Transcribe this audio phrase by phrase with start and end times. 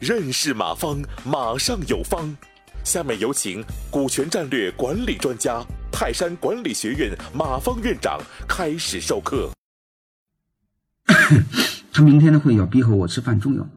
[0.00, 2.36] 认识马方，马上有方。
[2.84, 9.50] 下面有请股权战略管理专家、泰山管理学院马方院长开始授课。
[11.92, 13.68] 他明天的会要逼和我吃饭重要，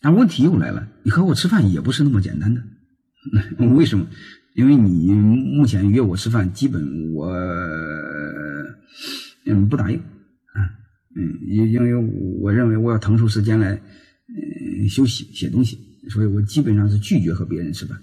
[0.00, 2.62] 但问题又来了，你和我吃饭也不是那么简单的。
[3.74, 4.06] 为什么？
[4.54, 7.28] 因为你目前约我吃饭，基本我
[9.46, 10.00] 嗯不答应，
[11.16, 11.94] 嗯，因因为
[12.40, 15.78] 我认为我要腾出时间来嗯休息写东西，
[16.10, 17.98] 所以我基本上是拒绝和别人吃饭。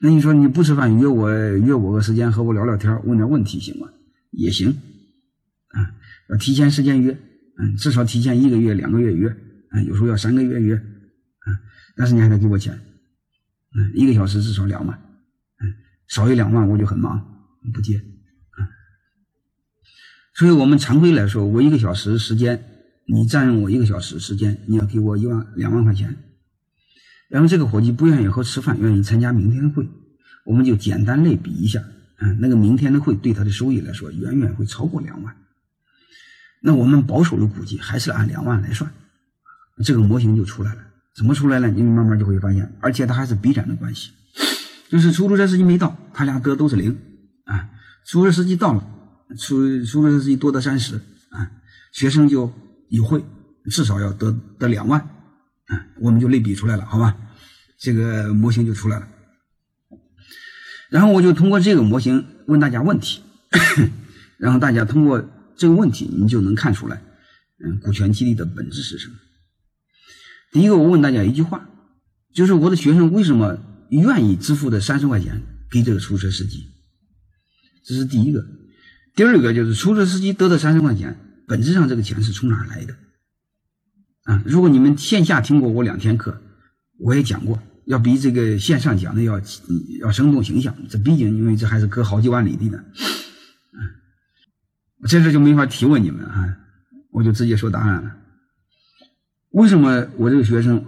[0.00, 3.88] 那你说你不吃饭约我约我个时间和我聊聊天问点问题行吗？
[4.30, 4.68] 也行
[5.68, 5.94] 啊，
[6.30, 7.16] 要提前时间约，
[7.58, 9.28] 嗯，至少提前一个月两个月约，
[9.70, 11.48] 啊，有时候要三个月约，啊，
[11.96, 12.78] 但是你还得给我钱，
[13.74, 14.98] 嗯，一个小时至少两万。
[15.62, 15.74] 嗯
[16.08, 17.20] 少于两万我就很忙，
[17.74, 18.00] 不接，
[20.38, 22.62] 所以我们常规来说，我一个小时时间，
[23.06, 26.14] 你占用我一个小时时间，你要给我一万两万块钱。
[27.30, 29.88] 然后这个伙计不愿意和吃饭，愿意参加明天的会，
[30.44, 31.80] 我们就简单类比一下，
[32.18, 35.34] 啊，那个明天的会对他的收益来说，远远会超过两万。
[36.60, 38.92] 那我们保守的估计还是按两万来算，
[39.82, 40.82] 这个模型就出来了。
[41.16, 41.68] 怎么出来呢？
[41.68, 44.10] 你慢慢就会发现，而且它还是必然的关系。
[44.90, 46.94] 就是出租车司机没到，他俩得都是零
[47.44, 47.70] 啊。
[48.04, 48.86] 出租车司机到了，
[49.36, 50.96] 出出租车司机多得三十
[51.30, 51.50] 啊，
[51.92, 52.52] 学生就
[52.88, 53.24] 有会，
[53.70, 55.86] 至少要得得两万啊。
[56.00, 57.16] 我们就类比出来了，好吧？
[57.78, 59.08] 这个模型就出来了。
[60.90, 63.20] 然后我就通过这个模型问大家问题，
[64.38, 67.02] 然后大家通过这个问题，你就能看出来，
[67.64, 69.14] 嗯，股权激励的本质是什么？
[70.52, 71.68] 第一个，我问大家一句话，
[72.34, 73.58] 就是我的学生为什么？
[73.88, 75.40] 愿意支付的三十块钱
[75.70, 76.66] 给这个出租车司机，
[77.84, 78.44] 这是第一个。
[79.16, 82.94] 第二个就是出租车司机得的三十块钱，本质上这个钱是从哪儿来的？
[84.24, 86.40] 啊，如果你们线下听过我两天课，
[86.98, 89.40] 我也讲过，要比这个线上讲的要
[90.00, 90.76] 要生动形象。
[90.88, 92.78] 这毕竟因为这还是隔好几万里地呢，
[93.72, 93.80] 啊，
[95.08, 96.56] 这事就没法提问你们啊，
[97.10, 98.16] 我就直接说答案了。
[99.50, 100.84] 为什么我这个学生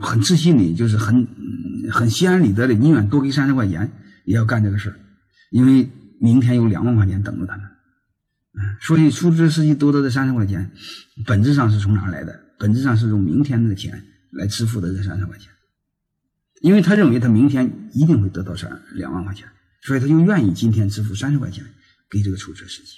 [0.00, 1.26] 很自信的，就是很。
[1.92, 3.92] 很心安理得的，宁愿多给三十块钱，
[4.24, 4.98] 也要干这个事，
[5.50, 5.86] 因为
[6.24, 7.66] 明天有两万块钱等着他们。
[8.56, 10.70] 嗯，所以出租车司机多得这三十块钱，
[11.26, 12.40] 本质上是从哪来的？
[12.58, 15.50] 本质上是用明天的钱来支付的这三十块钱，
[16.62, 19.46] 因为他认为他明天一定会得到三两万块钱，
[19.82, 21.62] 所以他就愿意今天支付三十块钱
[22.08, 22.92] 给这个出租车司机。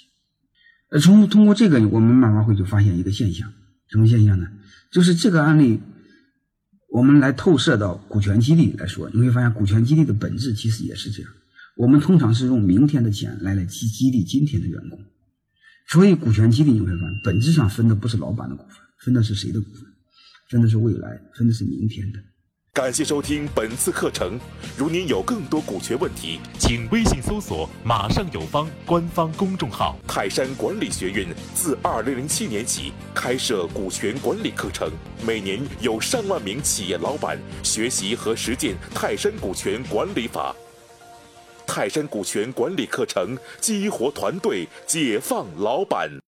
[0.91, 3.51] 呃，从通过这个，我们慢慢会就发现一个现象，
[3.89, 4.47] 什么现象呢？
[4.91, 5.81] 就是这个案例。
[6.89, 11.31] 我们来透射到股权激励来说，你会发现股权激励的本质其实也是这样。
[11.77, 14.99] 我们通常是用明天的钱来来激激励今天的员工，
[15.87, 19.83] 所以股权激励你会发现本质上分的不是老板的股份，分的是谁的股份？
[20.49, 22.19] 分的是未来，分的是明天的。
[22.73, 24.39] 感谢收听本次课程。
[24.75, 29.99] 如您有更多股权问题，请微信搜索“马上有方”官方公众号。
[30.07, 34.91] 泰山管理学院自二零零七年起开设股权管理课程，
[35.25, 40.55] 每年有上万名企业老板学习和实践泰山股权管理法。
[41.67, 46.19] 泰山股权管理课程激活团队，解放老板。